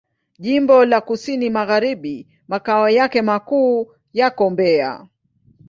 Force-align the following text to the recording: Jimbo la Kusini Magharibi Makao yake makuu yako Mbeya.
Jimbo 0.39 0.85
la 0.85 1.01
Kusini 1.01 1.49
Magharibi 1.49 2.27
Makao 2.47 2.89
yake 2.89 3.21
makuu 3.21 3.95
yako 4.13 4.49
Mbeya. 4.49 5.07